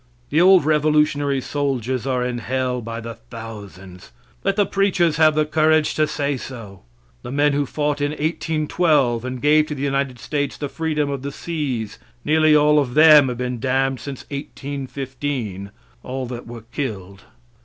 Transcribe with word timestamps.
The 0.31 0.41
old 0.41 0.65
Revolutionary 0.65 1.41
soldiers 1.41 2.07
are 2.07 2.25
in 2.25 2.39
hell 2.39 2.81
by 2.81 2.99
the 3.01 3.13
thousands. 3.13 4.11
Let 4.43 4.55
the 4.55 4.65
preachers 4.65 5.17
have 5.17 5.35
the 5.35 5.45
courage 5.45 5.93
to 5.93 6.07
say 6.07 6.37
so. 6.37 6.81
The 7.21 7.31
men 7.31 7.53
who 7.53 7.67
fought 7.67 8.01
in 8.01 8.09
1812, 8.09 9.23
and 9.23 9.39
gave 9.39 9.67
to 9.67 9.75
the 9.75 9.83
United 9.83 10.17
States 10.17 10.57
the 10.57 10.69
freedom 10.69 11.11
of 11.11 11.21
the 11.21 11.31
seas, 11.31 11.99
nearly 12.25 12.55
all 12.55 12.79
of 12.79 12.95
them 12.95 13.27
have 13.27 13.37
been 13.37 13.59
damned 13.59 13.99
since 13.99 14.23
1815 14.31 15.69
all 16.01 16.25
that 16.25 16.47
were 16.47 16.63
killed. 16.71 17.25